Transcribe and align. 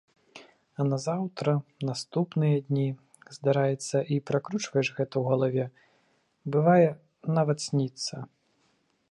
А 0.79 0.85
назаўтра, 0.93 1.51
наступныя 1.89 2.55
дні, 2.69 2.85
здараецца, 3.37 3.97
і 4.15 4.19
пракручваеш 4.31 4.87
гэта 5.01 5.15
ў 5.19 5.23
галаве, 5.35 5.65
бывае, 6.57 6.89
нават 7.39 7.57
сніцца. 7.69 8.15